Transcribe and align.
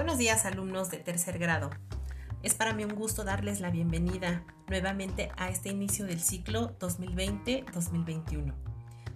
Buenos 0.00 0.16
días 0.16 0.46
alumnos 0.46 0.90
de 0.90 0.96
tercer 0.96 1.38
grado. 1.38 1.68
Es 2.42 2.54
para 2.54 2.72
mí 2.72 2.84
un 2.84 2.94
gusto 2.94 3.22
darles 3.22 3.60
la 3.60 3.70
bienvenida 3.70 4.46
nuevamente 4.66 5.30
a 5.36 5.50
este 5.50 5.68
inicio 5.68 6.06
del 6.06 6.20
ciclo 6.20 6.74
2020-2021, 6.78 8.54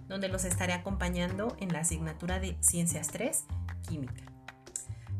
donde 0.07 0.27
los 0.27 0.45
estaré 0.45 0.73
acompañando 0.73 1.57
en 1.59 1.73
la 1.73 1.79
asignatura 1.79 2.39
de 2.39 2.55
Ciencias 2.59 3.07
3, 3.07 3.45
Química. 3.89 4.31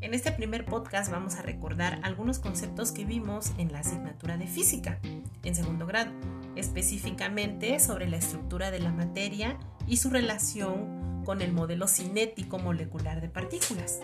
En 0.02 0.14
este 0.14 0.32
primer 0.32 0.66
podcast 0.66 1.12
vamos 1.12 1.34
a 1.34 1.42
recordar 1.42 2.00
algunos 2.04 2.38
conceptos 2.38 2.92
que 2.92 3.04
vimos 3.04 3.52
en 3.58 3.72
la 3.72 3.80
asignatura 3.80 4.38
de 4.38 4.46
Física, 4.46 5.00
en 5.42 5.56
segundo 5.56 5.88
grado, 5.88 6.12
específicamente 6.56 7.80
sobre 7.80 8.08
la 8.08 8.18
estructura 8.18 8.70
de 8.70 8.82
la 8.82 8.92
materia 8.92 9.58
y 9.88 9.98
su 9.98 10.12
relación 10.12 11.24
con 11.26 11.42
el 11.42 11.54
modelo 11.54 11.88
cinético 11.88 12.60
molecular 12.60 13.20
de 13.20 13.30
partículas. 13.30 14.02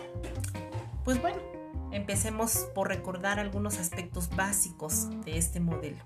Pues 1.04 1.20
bueno, 1.20 1.38
empecemos 1.92 2.68
por 2.74 2.88
recordar 2.88 3.38
algunos 3.38 3.78
aspectos 3.78 4.34
básicos 4.34 5.08
de 5.24 5.38
este 5.38 5.60
modelo. 5.60 6.02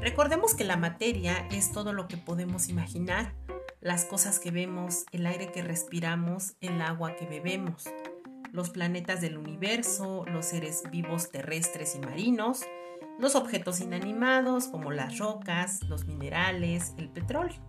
Recordemos 0.00 0.54
que 0.54 0.64
la 0.64 0.76
materia 0.76 1.48
es 1.50 1.72
todo 1.72 1.92
lo 1.92 2.08
que 2.08 2.16
podemos 2.16 2.68
imaginar, 2.68 3.34
las 3.80 4.04
cosas 4.04 4.38
que 4.38 4.50
vemos, 4.50 5.04
el 5.12 5.26
aire 5.26 5.50
que 5.50 5.62
respiramos, 5.62 6.54
el 6.60 6.80
agua 6.80 7.16
que 7.16 7.26
bebemos, 7.26 7.84
los 8.52 8.70
planetas 8.70 9.20
del 9.20 9.36
universo, 9.36 10.24
los 10.26 10.46
seres 10.46 10.82
vivos 10.90 11.30
terrestres 11.30 11.94
y 11.96 11.98
marinos, 11.98 12.62
los 13.18 13.34
objetos 13.34 13.80
inanimados 13.80 14.68
como 14.68 14.90
las 14.90 15.18
rocas, 15.18 15.82
los 15.84 16.06
minerales, 16.06 16.94
el 16.98 17.08
petróleo, 17.08 17.60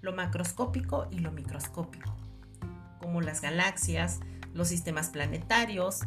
lo 0.00 0.12
macroscópico 0.12 1.06
y 1.10 1.20
lo 1.20 1.32
microscópico 1.32 2.14
como 3.00 3.20
las 3.20 3.40
galaxias, 3.40 4.20
los 4.54 4.68
sistemas 4.68 5.10
planetarios, 5.10 6.00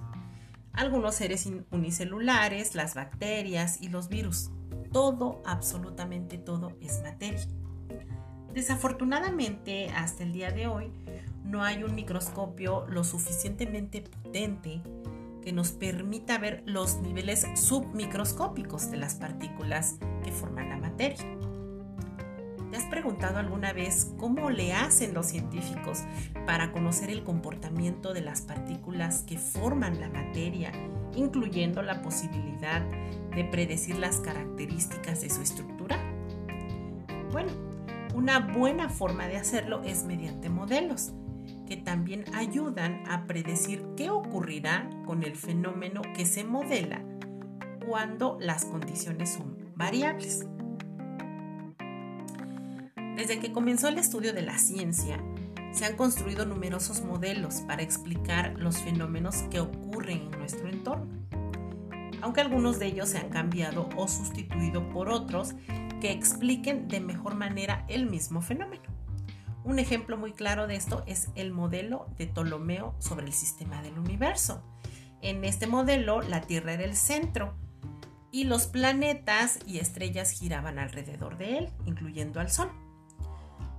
algunos 0.73 1.15
seres 1.15 1.49
unicelulares, 1.71 2.75
las 2.75 2.95
bacterias 2.95 3.81
y 3.81 3.89
los 3.89 4.09
virus. 4.09 4.49
Todo, 4.91 5.41
absolutamente 5.45 6.37
todo 6.37 6.75
es 6.81 7.01
materia. 7.03 7.47
Desafortunadamente, 8.53 9.89
hasta 9.89 10.23
el 10.23 10.31
día 10.31 10.51
de 10.51 10.67
hoy, 10.67 10.91
no 11.43 11.63
hay 11.63 11.83
un 11.83 11.95
microscopio 11.95 12.85
lo 12.87 13.03
suficientemente 13.03 14.01
potente 14.01 14.81
que 15.43 15.51
nos 15.51 15.71
permita 15.71 16.37
ver 16.37 16.63
los 16.65 16.97
niveles 17.01 17.45
submicroscópicos 17.55 18.89
de 18.91 18.97
las 18.97 19.15
partículas 19.15 19.97
que 20.23 20.31
forman 20.31 20.69
la 20.69 20.77
materia. 20.77 21.25
¿Te 22.73 22.79
has 22.79 22.85
preguntado 22.85 23.37
alguna 23.37 23.71
vez 23.71 24.15
cómo 24.17 24.49
le 24.49 24.73
hacen 24.73 25.13
los 25.13 25.27
científicos 25.27 25.99
para 26.47 26.71
conocer 26.71 27.11
el 27.11 27.23
comportamiento 27.23 28.15
de 28.15 28.21
las 28.21 28.41
partículas 28.41 29.21
que 29.21 29.37
forman 29.37 29.99
la 29.99 30.09
materia, 30.09 30.71
incluyendo 31.15 31.83
la 31.83 32.01
posibilidad 32.01 32.81
de 33.35 33.43
predecir 33.43 33.99
las 33.99 34.21
características 34.21 35.21
de 35.21 35.29
su 35.29 35.43
estructura? 35.43 35.99
Bueno, 37.31 37.51
una 38.15 38.39
buena 38.39 38.89
forma 38.89 39.27
de 39.27 39.37
hacerlo 39.37 39.83
es 39.83 40.05
mediante 40.05 40.49
modelos, 40.49 41.13
que 41.67 41.77
también 41.77 42.25
ayudan 42.33 43.03
a 43.07 43.27
predecir 43.27 43.85
qué 43.95 44.09
ocurrirá 44.09 44.89
con 45.05 45.21
el 45.21 45.35
fenómeno 45.35 46.01
que 46.15 46.25
se 46.25 46.43
modela 46.43 47.05
cuando 47.87 48.35
las 48.41 48.65
condiciones 48.65 49.31
son 49.31 49.59
variables. 49.75 50.47
Desde 53.15 53.39
que 53.39 53.51
comenzó 53.51 53.89
el 53.89 53.99
estudio 53.99 54.33
de 54.33 54.41
la 54.41 54.57
ciencia, 54.57 55.23
se 55.71 55.85
han 55.85 55.95
construido 55.95 56.45
numerosos 56.45 57.01
modelos 57.01 57.61
para 57.67 57.83
explicar 57.83 58.55
los 58.57 58.79
fenómenos 58.79 59.43
que 59.51 59.59
ocurren 59.59 60.29
en 60.31 60.31
nuestro 60.31 60.67
entorno, 60.67 61.07
aunque 62.21 62.41
algunos 62.41 62.79
de 62.79 62.87
ellos 62.87 63.09
se 63.09 63.19
han 63.19 63.29
cambiado 63.29 63.87
o 63.97 64.07
sustituido 64.07 64.89
por 64.89 65.09
otros 65.09 65.53
que 66.01 66.11
expliquen 66.11 66.87
de 66.87 67.01
mejor 67.01 67.35
manera 67.35 67.85
el 67.87 68.09
mismo 68.09 68.41
fenómeno. 68.41 68.83
Un 69.63 69.77
ejemplo 69.77 70.17
muy 70.17 70.33
claro 70.33 70.65
de 70.65 70.75
esto 70.75 71.03
es 71.05 71.29
el 71.35 71.51
modelo 71.51 72.07
de 72.17 72.25
Ptolomeo 72.25 72.95
sobre 72.97 73.27
el 73.27 73.33
sistema 73.33 73.81
del 73.83 73.99
universo. 73.99 74.63
En 75.21 75.45
este 75.45 75.67
modelo, 75.67 76.21
la 76.21 76.41
Tierra 76.41 76.73
era 76.73 76.83
el 76.83 76.95
centro 76.95 77.55
y 78.31 78.45
los 78.45 78.65
planetas 78.65 79.59
y 79.67 79.77
estrellas 79.77 80.31
giraban 80.31 80.79
alrededor 80.79 81.37
de 81.37 81.59
él, 81.59 81.69
incluyendo 81.85 82.39
al 82.39 82.49
Sol 82.49 82.71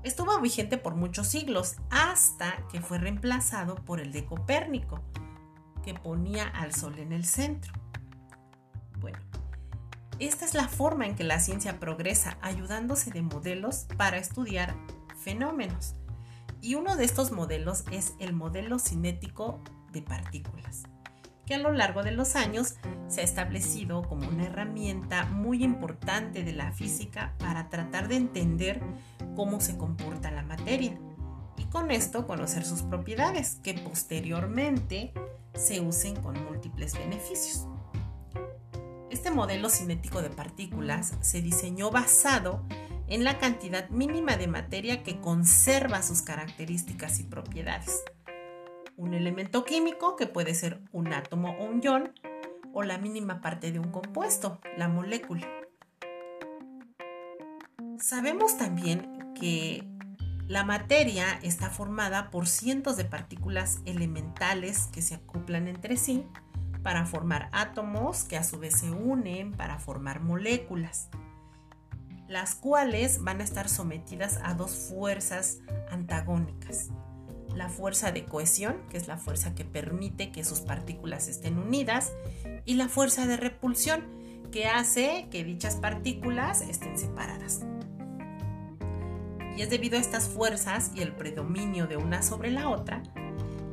estuvo 0.04 0.38
vigente 0.40 0.78
por 0.78 0.94
muchos 0.94 1.26
siglos 1.26 1.76
hasta 1.90 2.66
que 2.70 2.80
fue 2.80 2.98
reemplazado 2.98 3.74
por 3.74 4.00
el 4.00 4.12
de 4.12 4.24
Copérnico, 4.24 5.02
que 5.82 5.94
ponía 5.94 6.46
al 6.46 6.74
Sol 6.74 6.98
en 6.98 7.12
el 7.12 7.24
centro. 7.24 7.72
Bueno, 9.00 9.18
esta 10.18 10.44
es 10.44 10.54
la 10.54 10.68
forma 10.68 11.06
en 11.06 11.16
que 11.16 11.24
la 11.24 11.40
ciencia 11.40 11.80
progresa, 11.80 12.38
ayudándose 12.40 13.10
de 13.10 13.22
modelos 13.22 13.86
para 13.96 14.18
estudiar 14.18 14.74
fenómenos. 15.16 15.94
Y 16.60 16.76
uno 16.76 16.96
de 16.96 17.04
estos 17.04 17.32
modelos 17.32 17.84
es 17.90 18.14
el 18.18 18.32
modelo 18.32 18.78
cinético 18.78 19.60
de 19.92 20.02
partículas, 20.02 20.84
que 21.46 21.54
a 21.54 21.58
lo 21.58 21.72
largo 21.72 22.02
de 22.02 22.12
los 22.12 22.36
años 22.36 22.74
se 23.08 23.20
ha 23.20 23.24
establecido 23.24 24.02
como 24.02 24.28
una 24.28 24.44
herramienta 24.44 25.26
muy 25.26 25.62
importante 25.62 26.42
de 26.42 26.52
la 26.52 26.72
física 26.72 27.34
para 27.38 27.68
tratar 27.68 28.08
de 28.08 28.16
entender 28.16 28.80
cómo 29.36 29.60
se 29.60 29.76
comporta 29.76 30.30
la 30.30 30.42
materia 30.42 30.98
y 31.56 31.64
con 31.64 31.90
esto 31.90 32.26
conocer 32.26 32.64
sus 32.64 32.82
propiedades 32.82 33.56
que 33.62 33.74
posteriormente 33.74 35.12
se 35.54 35.80
usen 35.80 36.16
con 36.16 36.42
múltiples 36.44 36.94
beneficios. 36.94 37.66
Este 39.10 39.30
modelo 39.30 39.70
cinético 39.70 40.22
de 40.22 40.30
partículas 40.30 41.14
se 41.20 41.40
diseñó 41.40 41.90
basado 41.90 42.64
en 43.06 43.22
la 43.22 43.38
cantidad 43.38 43.88
mínima 43.90 44.36
de 44.36 44.48
materia 44.48 45.02
que 45.02 45.20
conserva 45.20 46.02
sus 46.02 46.22
características 46.22 47.20
y 47.20 47.24
propiedades. 47.24 48.02
Un 48.96 49.14
elemento 49.14 49.64
químico 49.64 50.16
que 50.16 50.26
puede 50.26 50.54
ser 50.54 50.80
un 50.92 51.12
átomo 51.12 51.56
o 51.58 51.64
un 51.64 51.82
ion 51.82 52.12
o 52.72 52.82
la 52.82 52.98
mínima 52.98 53.40
parte 53.40 53.72
de 53.72 53.78
un 53.78 53.90
compuesto, 53.90 54.60
la 54.76 54.88
molécula. 54.88 55.48
Sabemos 57.98 58.56
también 58.58 59.32
que 59.34 59.88
la 60.46 60.64
materia 60.64 61.38
está 61.42 61.70
formada 61.70 62.30
por 62.30 62.46
cientos 62.46 62.96
de 62.96 63.04
partículas 63.04 63.80
elementales 63.86 64.88
que 64.92 65.02
se 65.02 65.14
acoplan 65.14 65.68
entre 65.68 65.96
sí 65.96 66.26
para 66.82 67.06
formar 67.06 67.48
átomos 67.52 68.24
que 68.24 68.36
a 68.36 68.44
su 68.44 68.58
vez 68.58 68.78
se 68.80 68.90
unen 68.90 69.52
para 69.52 69.78
formar 69.78 70.20
moléculas, 70.20 71.08
las 72.28 72.54
cuales 72.54 73.22
van 73.22 73.40
a 73.40 73.44
estar 73.44 73.68
sometidas 73.68 74.38
a 74.44 74.52
dos 74.54 74.90
fuerzas 74.90 75.60
antagónicas. 75.90 76.90
La 77.54 77.68
fuerza 77.68 78.12
de 78.12 78.24
cohesión, 78.24 78.76
que 78.90 78.96
es 78.96 79.08
la 79.08 79.16
fuerza 79.16 79.54
que 79.54 79.64
permite 79.64 80.32
que 80.32 80.44
sus 80.44 80.60
partículas 80.60 81.28
estén 81.28 81.58
unidas, 81.58 82.12
y 82.64 82.74
la 82.74 82.88
fuerza 82.88 83.26
de 83.26 83.36
repulsión, 83.36 84.02
que 84.50 84.66
hace 84.66 85.28
que 85.30 85.44
dichas 85.44 85.76
partículas 85.76 86.60
estén 86.62 86.98
separadas 86.98 87.62
y 89.56 89.62
es 89.62 89.70
debido 89.70 89.96
a 89.96 90.00
estas 90.00 90.28
fuerzas 90.28 90.90
y 90.94 91.00
el 91.00 91.12
predominio 91.12 91.86
de 91.86 91.96
una 91.96 92.22
sobre 92.22 92.50
la 92.50 92.68
otra 92.68 93.02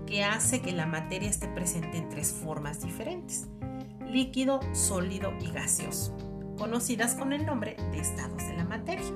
que 0.05 0.23
hace 0.23 0.61
que 0.61 0.73
la 0.73 0.85
materia 0.85 1.29
esté 1.29 1.47
presente 1.47 1.97
en 1.97 2.09
tres 2.09 2.33
formas 2.33 2.81
diferentes, 2.81 3.47
líquido, 4.05 4.59
sólido 4.73 5.33
y 5.39 5.51
gaseoso, 5.51 6.15
conocidas 6.57 7.15
con 7.15 7.33
el 7.33 7.45
nombre 7.45 7.77
de 7.91 7.99
estados 7.99 8.45
de 8.45 8.57
la 8.57 8.65
materia. 8.65 9.07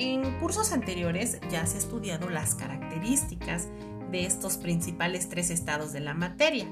En 0.00 0.38
cursos 0.38 0.70
anteriores 0.72 1.40
ya 1.50 1.66
se 1.66 1.76
estudiado 1.76 2.30
las 2.30 2.54
características 2.54 3.66
de 4.12 4.26
estos 4.26 4.56
principales 4.56 5.28
tres 5.28 5.50
estados 5.50 5.92
de 5.92 5.98
la 5.98 6.14
materia, 6.14 6.68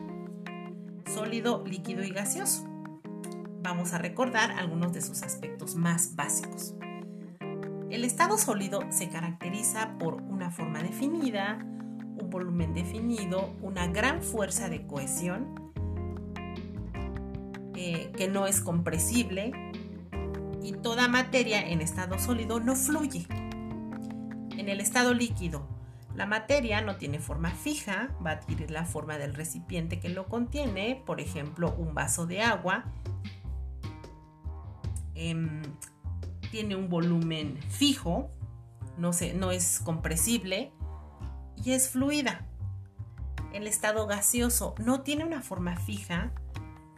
sólido, 1.12 1.64
líquido 1.66 2.04
y 2.04 2.10
gaseoso. 2.10 2.64
Vamos 3.64 3.94
a 3.94 3.98
recordar 3.98 4.52
algunos 4.52 4.92
de 4.92 5.02
sus 5.02 5.24
aspectos 5.24 5.74
más 5.74 6.14
básicos. 6.14 6.76
El 7.90 8.04
estado 8.04 8.38
sólido 8.38 8.82
se 8.90 9.08
caracteriza 9.08 9.98
por 9.98 10.22
una 10.22 10.52
forma 10.52 10.80
definida, 10.84 11.58
un 11.64 12.30
volumen 12.30 12.74
definido, 12.74 13.56
una 13.60 13.88
gran 13.88 14.22
fuerza 14.22 14.68
de 14.68 14.86
cohesión 14.86 15.72
eh, 17.74 18.12
que 18.16 18.28
no 18.28 18.46
es 18.46 18.60
compresible 18.60 19.50
y 20.66 20.72
toda 20.72 21.06
materia 21.06 21.64
en 21.64 21.80
estado 21.80 22.18
sólido 22.18 22.58
no 22.58 22.74
fluye. 22.74 23.28
En 23.30 24.68
el 24.68 24.80
estado 24.80 25.14
líquido, 25.14 25.68
la 26.12 26.26
materia 26.26 26.80
no 26.80 26.96
tiene 26.96 27.20
forma 27.20 27.50
fija, 27.50 28.08
va 28.24 28.30
a 28.30 28.34
adquirir 28.34 28.72
la 28.72 28.84
forma 28.84 29.16
del 29.16 29.34
recipiente 29.34 30.00
que 30.00 30.08
lo 30.08 30.26
contiene, 30.26 31.00
por 31.06 31.20
ejemplo, 31.20 31.72
un 31.78 31.94
vaso 31.94 32.26
de 32.26 32.42
agua. 32.42 32.84
Em, 35.14 35.62
tiene 36.50 36.74
un 36.74 36.88
volumen 36.88 37.58
fijo, 37.68 38.32
no, 38.98 39.12
no 39.36 39.52
es 39.52 39.78
compresible 39.78 40.72
y 41.64 41.72
es 41.72 41.90
fluida. 41.90 42.44
el 43.52 43.68
estado 43.68 44.06
gaseoso 44.06 44.74
no 44.78 45.00
tiene 45.00 45.24
una 45.24 45.40
forma 45.40 45.76
fija, 45.76 46.32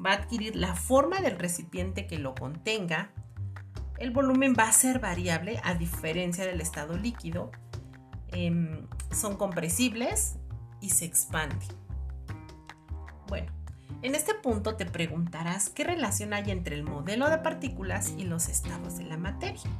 va 0.04 0.12
a 0.12 0.14
adquirir 0.14 0.56
la 0.56 0.74
forma 0.74 1.20
del 1.20 1.38
recipiente 1.38 2.06
que 2.06 2.18
lo 2.18 2.34
contenga, 2.34 3.12
el 3.98 4.10
volumen 4.10 4.54
va 4.58 4.68
a 4.68 4.72
ser 4.72 5.00
variable 5.00 5.60
a 5.64 5.74
diferencia 5.74 6.46
del 6.46 6.60
estado 6.60 6.96
líquido, 6.96 7.50
em, 8.28 8.86
son 9.10 9.36
compresibles 9.36 10.36
y 10.80 10.90
se 10.90 11.04
expanden. 11.04 11.68
Bueno, 13.26 13.52
en 14.02 14.14
este 14.14 14.34
punto 14.34 14.76
te 14.76 14.86
preguntarás 14.86 15.68
qué 15.70 15.84
relación 15.84 16.32
hay 16.32 16.50
entre 16.50 16.76
el 16.76 16.84
modelo 16.84 17.28
de 17.28 17.38
partículas 17.38 18.14
y 18.16 18.24
los 18.24 18.48
estados 18.48 18.98
de 18.98 19.04
la 19.04 19.16
materia. 19.16 19.70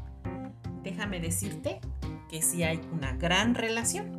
Déjame 0.83 1.21
decirte 1.21 1.81
que 2.29 2.43
sí 2.43 2.63
hay 2.63 2.81
una 2.93 3.13
gran 3.13 3.55
relación. 3.55 4.19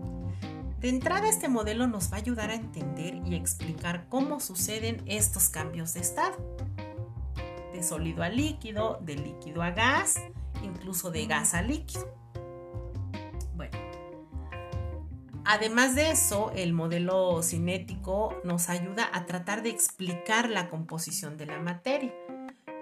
De 0.79 0.87
entrada, 0.87 1.27
este 1.27 1.49
modelo 1.49 1.87
nos 1.87 2.11
va 2.11 2.15
a 2.15 2.19
ayudar 2.21 2.51
a 2.51 2.55
entender 2.55 3.15
y 3.25 3.35
explicar 3.35 4.05
cómo 4.07 4.39
suceden 4.39 5.03
estos 5.05 5.49
cambios 5.49 5.93
de 5.93 5.99
estado. 5.99 6.37
De 7.79 7.83
sólido 7.83 8.23
a 8.23 8.27
líquido, 8.27 8.99
de 9.03 9.15
líquido 9.15 9.63
a 9.63 9.71
gas, 9.71 10.21
incluso 10.61 11.11
de 11.11 11.25
gas 11.27 11.53
a 11.53 11.61
líquido. 11.61 12.13
Bueno, 13.55 13.77
además 15.45 15.95
de 15.95 16.11
eso, 16.11 16.51
el 16.57 16.73
modelo 16.73 17.41
cinético 17.41 18.35
nos 18.43 18.67
ayuda 18.67 19.09
a 19.13 19.25
tratar 19.25 19.63
de 19.63 19.69
explicar 19.69 20.49
la 20.49 20.69
composición 20.69 21.37
de 21.37 21.45
la 21.45 21.57
materia. 21.59 22.13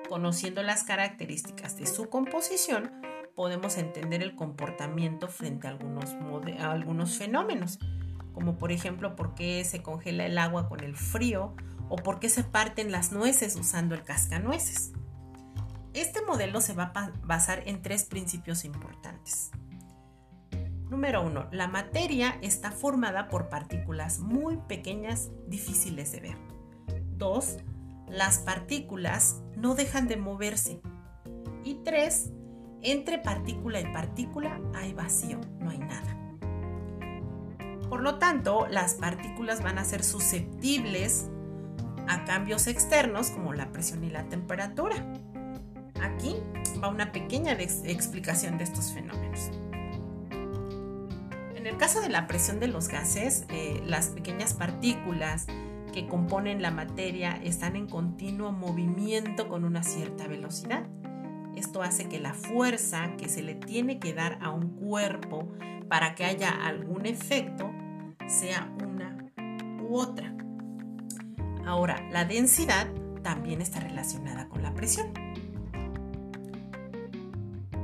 Conociendo 0.10 0.64
las 0.64 0.84
características 0.84 1.78
de 1.78 1.86
su 1.86 2.10
composición, 2.10 2.92
podemos 3.36 3.78
entender 3.78 4.24
el 4.24 4.34
comportamiento 4.36 5.28
frente 5.28 5.68
a 5.68 5.70
algunos, 5.70 6.16
a 6.60 6.72
algunos 6.72 7.20
fenómenos, 7.20 7.78
como 8.34 8.58
por 8.58 8.72
ejemplo 8.72 9.16
por 9.16 9.36
qué 9.36 9.64
se 9.64 9.84
congela 9.84 10.26
el 10.26 10.40
agua 10.40 10.68
con 10.68 10.84
el 10.84 10.96
frío 10.96 11.54
o 11.90 11.96
por 11.96 12.20
qué 12.20 12.30
se 12.30 12.44
parten 12.44 12.92
las 12.92 13.12
nueces 13.12 13.56
usando 13.56 13.96
el 13.96 14.04
cascanueces. 14.04 14.92
Este 15.94 16.22
modelo 16.22 16.62
se 16.62 16.74
va 16.74 16.92
a 16.94 17.12
basar 17.24 17.64
en 17.66 17.82
tres 17.82 18.06
principios 18.06 18.66
importantes. 18.66 19.52
Número 20.90 21.22
uno, 21.22 21.48
la 21.52 21.68
materia 21.68 22.38
está 22.42 22.72
formada 22.72 23.28
por 23.28 23.50
partículas 23.50 24.20
muy 24.20 24.58
pequeñas, 24.68 25.30
difíciles 25.48 26.12
de 26.12 26.22
ver. 26.22 26.38
Dos, 27.18 27.58
las 28.08 28.38
partículas 28.40 29.42
no 29.56 29.76
dejan 29.76 30.08
de 30.08 30.18
moverse. 30.18 30.80
Y 31.64 31.82
tres, 31.84 32.32
entre 32.82 33.18
partícula 33.18 33.82
y 33.82 33.92
partícula 33.92 34.62
hay 34.76 34.94
vacío, 34.94 35.42
no 35.60 35.72
hay 35.72 35.80
nada. 35.80 36.16
Por 37.90 38.02
lo 38.02 38.18
tanto, 38.18 38.68
las 38.70 38.94
partículas 38.96 39.64
van 39.64 39.78
a 39.78 39.84
ser 39.84 40.04
susceptibles 40.04 41.30
a 42.08 42.26
cambios 42.26 42.68
externos 42.68 43.30
como 43.32 43.54
la 43.54 43.72
presión 43.72 44.04
y 44.04 44.10
la 44.10 44.24
temperatura. 44.30 44.96
Aquí 46.02 46.36
va 46.84 46.90
una 46.90 47.12
pequeña 47.12 47.54
explicación 47.54 48.58
de 48.58 48.64
estos 48.64 48.94
fenómenos. 48.94 49.52
En 51.56 51.66
el 51.66 51.78
caso 51.78 52.02
de 52.02 52.10
la 52.10 52.28
presión 52.28 52.60
de 52.60 52.68
los 52.68 52.88
gases, 52.88 53.46
eh, 53.50 53.82
las 53.86 54.08
pequeñas 54.08 54.54
partículas 54.54 55.48
que 55.94 56.08
componen 56.08 56.62
la 56.62 56.72
materia 56.72 57.40
están 57.44 57.76
en 57.76 57.88
continuo 57.88 58.52
movimiento 58.52 59.48
con 59.48 59.66
una 59.66 59.84
cierta 59.84 60.28
velocidad. 60.28 60.86
Esto 61.56 61.82
hace 61.82 62.08
que 62.08 62.20
la 62.20 62.34
fuerza 62.34 63.18
que 63.18 63.30
se 63.30 63.42
le 63.42 63.56
tiene 63.56 64.00
que 64.00 64.14
dar 64.14 64.38
a 64.42 64.52
un 64.52 64.76
cuerpo 64.76 65.52
para 65.90 66.14
que 66.14 66.26
haya 66.26 66.52
algún 66.52 67.06
efecto 67.06 67.72
sea 68.28 68.72
una 68.84 69.18
u 69.82 69.98
otra. 69.98 70.36
Ahora, 71.68 72.02
la 72.12 72.24
densidad 72.24 72.88
también 73.24 73.62
está 73.62 73.82
relacionada 73.82 74.48
con 74.48 74.64
la 74.64 74.74
presión. 74.74 75.12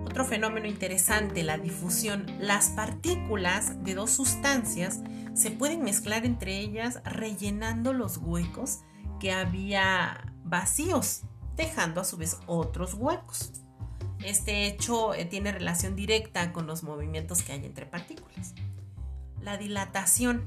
Otro 0.06 0.24
fenómeno 0.24 0.68
interesante, 0.68 1.44
la 1.44 1.58
difusión. 1.58 2.26
Las 2.40 2.70
partículas 2.70 3.84
de 3.84 3.96
dos 3.96 4.12
sustancias 4.12 5.02
se 5.34 5.52
pueden 5.52 5.84
mezclar 5.84 6.26
entre 6.26 6.60
ellas 6.60 7.02
rellenando 7.04 7.92
los 7.92 8.18
huecos 8.18 8.84
que 9.20 9.34
había 9.34 10.34
vacíos, 10.46 11.24
dejando 11.58 12.00
a 12.00 12.06
su 12.06 12.16
vez 12.16 12.40
otros 12.46 12.94
huecos. 12.94 13.52
Este 14.24 14.66
hecho 14.66 15.14
eh, 15.14 15.26
tiene 15.26 15.52
relación 15.52 15.98
directa 15.98 16.54
con 16.54 16.68
los 16.68 16.84
movimientos 16.84 17.44
que 17.44 17.52
hay 17.52 17.66
entre 17.66 17.86
partículas. 17.86 18.54
La 19.42 19.58
dilatación. 19.58 20.46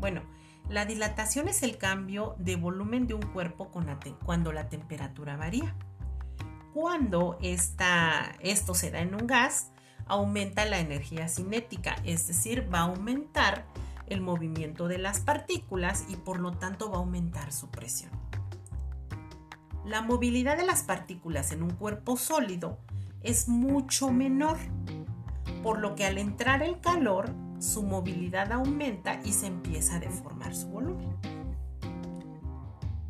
Bueno, 0.00 0.22
la 0.68 0.86
dilatación 0.86 1.48
es 1.48 1.62
el 1.62 1.76
cambio 1.76 2.34
de 2.38 2.56
volumen 2.56 3.06
de 3.06 3.14
un 3.14 3.22
cuerpo 3.22 3.70
cuando 4.24 4.52
la 4.52 4.68
temperatura 4.68 5.36
varía. 5.36 5.74
Cuando 6.72 7.38
esto 7.40 8.74
se 8.74 8.90
da 8.90 9.00
en 9.00 9.14
un 9.14 9.26
gas, 9.26 9.70
aumenta 10.06 10.64
la 10.64 10.78
energía 10.78 11.28
cinética, 11.28 11.96
es 12.04 12.26
decir, 12.26 12.72
va 12.72 12.80
a 12.80 12.82
aumentar 12.82 13.66
el 14.06 14.20
movimiento 14.20 14.88
de 14.88 14.98
las 14.98 15.20
partículas 15.20 16.06
y 16.08 16.16
por 16.16 16.40
lo 16.40 16.52
tanto 16.52 16.90
va 16.90 16.96
a 16.96 17.00
aumentar 17.00 17.52
su 17.52 17.68
presión. 17.68 18.10
La 19.84 20.00
movilidad 20.00 20.56
de 20.56 20.64
las 20.64 20.82
partículas 20.82 21.52
en 21.52 21.62
un 21.62 21.70
cuerpo 21.70 22.16
sólido 22.16 22.78
es 23.22 23.48
mucho 23.48 24.10
menor, 24.10 24.58
por 25.62 25.78
lo 25.78 25.94
que 25.94 26.04
al 26.04 26.18
entrar 26.18 26.62
el 26.62 26.80
calor, 26.80 27.34
su 27.62 27.84
movilidad 27.84 28.50
aumenta 28.50 29.20
y 29.24 29.32
se 29.32 29.46
empieza 29.46 29.96
a 29.96 30.00
deformar 30.00 30.54
su 30.54 30.66
volumen. 30.68 31.16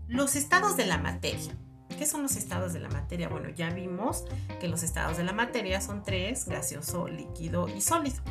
Los 0.08 0.36
estados 0.36 0.76
de 0.76 0.84
la 0.84 0.98
materia. 0.98 1.56
¿Qué 1.98 2.04
son 2.04 2.22
los 2.22 2.36
estados 2.36 2.74
de 2.74 2.80
la 2.80 2.90
materia? 2.90 3.28
Bueno, 3.28 3.48
ya 3.48 3.70
vimos 3.70 4.24
que 4.60 4.68
los 4.68 4.82
estados 4.82 5.16
de 5.16 5.24
la 5.24 5.32
materia 5.32 5.80
son 5.80 6.02
tres, 6.02 6.46
gaseoso, 6.46 7.08
líquido 7.08 7.66
y 7.68 7.80
sólido. 7.80 8.22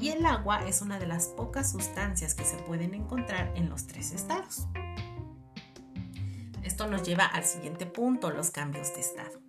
Y 0.00 0.08
el 0.08 0.26
agua 0.26 0.66
es 0.66 0.82
una 0.82 0.98
de 0.98 1.06
las 1.06 1.28
pocas 1.28 1.70
sustancias 1.70 2.34
que 2.34 2.44
se 2.44 2.56
pueden 2.56 2.94
encontrar 2.94 3.52
en 3.54 3.68
los 3.68 3.86
tres 3.86 4.12
estados. 4.12 4.66
Esto 6.64 6.88
nos 6.88 7.04
lleva 7.04 7.24
al 7.24 7.44
siguiente 7.44 7.86
punto, 7.86 8.30
los 8.30 8.50
cambios 8.50 8.92
de 8.94 9.00
estado. 9.00 9.45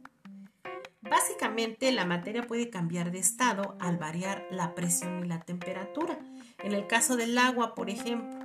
Básicamente 1.01 1.91
la 1.91 2.05
materia 2.05 2.47
puede 2.47 2.69
cambiar 2.69 3.11
de 3.11 3.19
estado 3.19 3.77
al 3.79 3.97
variar 3.97 4.45
la 4.49 4.75
presión 4.75 5.23
y 5.23 5.27
la 5.27 5.41
temperatura. 5.41 6.17
En 6.63 6.73
el 6.73 6.87
caso 6.87 7.15
del 7.15 7.37
agua, 7.37 7.75
por 7.75 7.89
ejemplo, 7.89 8.37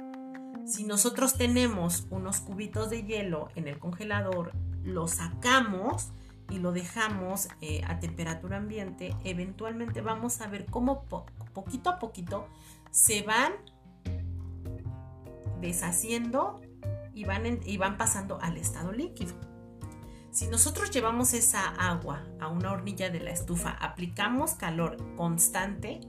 si 0.66 0.85
nosotros 0.85 1.37
tenemos 1.37 2.06
unos 2.11 2.40
cubitos 2.40 2.90
de 2.90 3.04
hielo 3.04 3.49
en 3.56 3.68
el 3.68 3.78
congelador, 3.78 4.52
lo 4.85 5.09
sacamos 5.09 6.12
y 6.50 6.59
lo 6.59 6.73
dejamos 6.73 7.49
eh, 7.61 7.82
a 7.87 7.99
temperatura 7.99 8.59
ambiente, 8.59 9.16
eventualmente 9.25 10.02
vamos 10.02 10.40
a 10.40 10.47
ver 10.47 10.66
cómo 10.66 11.04
poquito 11.52 11.90
a 11.90 11.99
poquito 11.99 12.47
se 12.90 13.23
van 13.23 13.52
deshaciendo 15.61 16.61
y 17.14 17.25
van, 17.25 17.61
y 17.64 17.76
van 17.78 17.97
pasando 17.97 18.38
al 18.40 18.56
estado 18.56 18.92
líquido. 18.92 19.51
Si 20.32 20.46
nosotros 20.46 20.90
llevamos 20.90 21.34
esa 21.34 21.68
agua 21.68 22.24
a 22.40 22.48
una 22.48 22.72
hornilla 22.72 23.10
de 23.10 23.20
la 23.20 23.32
estufa, 23.32 23.76
aplicamos 23.78 24.54
calor 24.54 24.96
constante, 25.14 26.00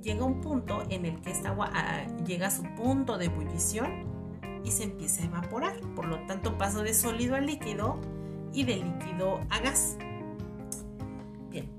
llega 0.00 0.24
un 0.24 0.40
punto 0.40 0.82
en 0.90 1.06
el 1.06 1.20
que 1.20 1.30
esta 1.30 1.50
agua 1.50 1.70
ah, 1.72 2.04
llega 2.26 2.48
a 2.48 2.50
su 2.50 2.64
punto 2.74 3.18
de 3.18 3.26
ebullición 3.26 4.04
y 4.64 4.72
se 4.72 4.82
empieza 4.82 5.22
a 5.22 5.26
evaporar. 5.26 5.78
Por 5.94 6.06
lo 6.06 6.26
tanto, 6.26 6.58
paso 6.58 6.82
de 6.82 6.92
sólido 6.92 7.36
a 7.36 7.40
líquido 7.40 8.00
y 8.52 8.64
de 8.64 8.78
líquido 8.78 9.38
a 9.48 9.60
gas. 9.60 9.96
Bien. 11.48 11.70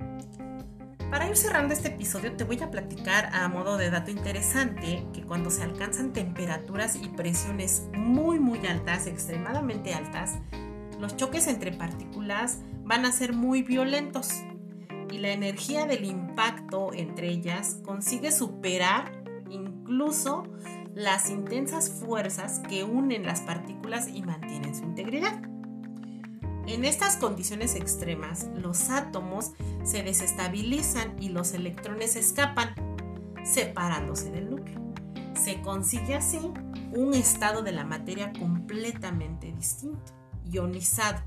Para 1.11 1.27
ir 1.27 1.35
cerrando 1.35 1.73
este 1.73 1.89
episodio 1.89 2.33
te 2.37 2.45
voy 2.45 2.63
a 2.63 2.71
platicar 2.71 3.29
a 3.33 3.49
modo 3.49 3.75
de 3.75 3.89
dato 3.89 4.09
interesante 4.09 5.05
que 5.11 5.23
cuando 5.25 5.51
se 5.51 5.63
alcanzan 5.63 6.13
temperaturas 6.13 6.95
y 6.95 7.09
presiones 7.09 7.89
muy 7.93 8.39
muy 8.39 8.65
altas, 8.65 9.05
extremadamente 9.05 9.93
altas, 9.93 10.39
los 10.99 11.15
choques 11.17 11.47
entre 11.47 11.71
partículas 11.71 12.59
van 12.83 13.05
a 13.05 13.11
ser 13.11 13.33
muy 13.33 13.63
violentos 13.63 14.29
y 15.11 15.19
la 15.19 15.31
energía 15.31 15.85
del 15.85 16.05
impacto 16.05 16.91
entre 16.93 17.29
ellas 17.29 17.77
consigue 17.83 18.31
superar 18.31 19.23
incluso 19.49 20.43
las 20.95 21.29
intensas 21.29 21.89
fuerzas 21.89 22.61
que 22.67 22.83
unen 22.83 23.25
las 23.25 23.41
partículas 23.41 24.07
y 24.07 24.21
mantienen 24.21 24.75
su 24.75 24.83
integridad. 24.83 25.41
En 26.65 26.85
estas 26.85 27.17
condiciones 27.17 27.75
extremas, 27.75 28.47
los 28.55 28.89
átomos 28.89 29.51
se 29.83 30.01
desestabilizan 30.01 31.21
y 31.21 31.29
los 31.29 31.53
electrones 31.53 32.15
escapan, 32.15 32.73
separándose 33.43 34.31
del 34.31 34.49
núcleo. 34.49 34.81
Se 35.35 35.61
consigue 35.61 36.15
así 36.15 36.39
un 36.93 37.13
estado 37.13 37.63
de 37.63 37.73
la 37.73 37.83
materia 37.83 38.31
completamente 38.39 39.51
distinto 39.51 40.22
ionizado, 40.51 41.21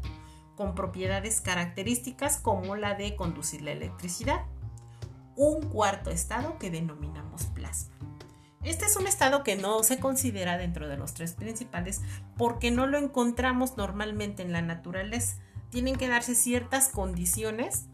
con 0.56 0.74
propiedades 0.74 1.40
características 1.40 2.38
como 2.38 2.76
la 2.76 2.94
de 2.94 3.14
conducir 3.16 3.62
la 3.62 3.72
electricidad. 3.72 4.44
Un 5.36 5.62
cuarto 5.68 6.10
estado 6.10 6.58
que 6.58 6.70
denominamos 6.70 7.44
plasma. 7.46 7.94
Este 8.62 8.86
es 8.86 8.96
un 8.96 9.06
estado 9.06 9.44
que 9.44 9.54
no 9.54 9.82
se 9.84 10.00
considera 10.00 10.58
dentro 10.58 10.88
de 10.88 10.96
los 10.96 11.14
tres 11.14 11.34
principales 11.34 12.00
porque 12.36 12.70
no 12.70 12.86
lo 12.86 12.98
encontramos 12.98 13.76
normalmente 13.76 14.42
en 14.42 14.52
la 14.52 14.62
naturaleza. 14.62 15.36
Tienen 15.70 15.96
que 15.96 16.08
darse 16.08 16.34
ciertas 16.34 16.88
condiciones 16.88 17.86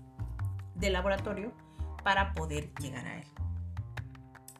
de 0.75 0.88
laboratorio 0.88 1.52
para 2.02 2.33
poder 2.33 2.73
llegar 2.81 3.07
a 3.07 3.19
él. 3.19 3.26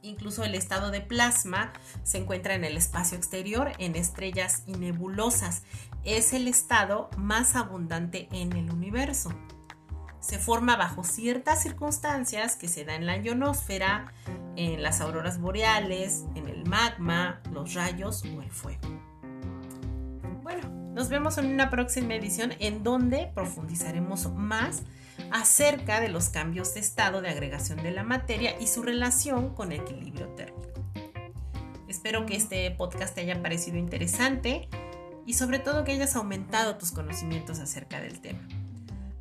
Incluso 0.03 0.43
el 0.43 0.57
estado 0.57 0.91
de 0.91 1.01
plasma 1.01 1.73
se 2.03 2.19
encuentra 2.19 2.55
en 2.55 2.65
el 2.65 2.77
espacio 2.77 3.17
exterior, 3.17 3.71
en 3.79 3.95
estrellas 3.95 4.65
y 4.67 4.73
nebulosas. 4.73 5.63
Es 6.03 6.33
el 6.33 6.49
estado 6.49 7.09
más 7.17 7.55
abundante 7.55 8.29
en 8.33 8.53
el 8.53 8.73
universo. 8.73 9.33
Se 10.19 10.39
forma 10.39 10.77
bajo 10.77 11.05
ciertas 11.05 11.63
circunstancias 11.63 12.57
que 12.57 12.67
se 12.67 12.85
dan 12.85 13.03
en 13.03 13.07
la 13.07 13.17
ionosfera, 13.17 14.13
en 14.57 14.83
las 14.83 15.01
auroras 15.01 15.41
boreales, 15.41 16.25
en 16.35 16.49
el 16.49 16.65
magma, 16.69 17.41
los 17.53 17.75
rayos 17.75 18.25
o 18.25 18.43
el 18.43 18.51
fuego. 18.51 18.89
Bueno, 20.43 20.69
nos 20.95 21.09
vemos 21.11 21.39
en 21.39 21.47
una 21.47 21.71
próxima 21.71 22.15
edición 22.15 22.55
en 22.59 22.83
donde 22.83 23.31
profundizaremos 23.35 24.33
más 24.33 24.83
acerca 25.31 26.01
de 26.01 26.09
los 26.09 26.29
cambios 26.29 26.75
de 26.75 26.81
estado 26.81 27.23
de 27.23 27.29
agregación 27.29 27.83
de 27.83 27.91
la 27.91 28.03
materia 28.03 28.57
y 28.61 28.67
su 28.67 28.83
relación 28.83 29.55
con 29.55 29.73
el 29.73 29.81
equilibrio 29.81 30.29
térmico. 30.29 30.69
Espero 31.89 32.27
que 32.27 32.37
este 32.37 32.71
podcast 32.71 33.15
te 33.15 33.21
haya 33.21 33.41
parecido 33.43 33.77
interesante 33.77 34.69
y 35.27 35.35
sobre 35.35 35.59
todo 35.59 35.85
que 35.85 35.93
hayas 35.93 36.17
aumentado 36.17 36.77
tus 36.77 36.91
conocimientos 36.91 37.59
acerca 37.59 38.01
del 38.01 38.21
tema. 38.21 38.41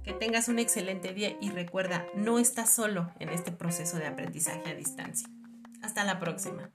Que 0.04 0.14
tengas 0.14 0.48
un 0.48 0.58
excelente 0.58 1.14
día 1.14 1.38
y 1.40 1.52
recuerda, 1.52 2.06
no 2.16 2.40
estás 2.40 2.70
solo 2.72 3.12
en 3.20 3.30
este 3.30 3.52
proceso 3.52 3.98
de 3.98 4.08
aprendizaje 4.08 4.72
a 4.72 4.76
distancia. 4.76 5.28
Hasta 5.82 6.04
la 6.04 6.20
próxima. 6.20 6.72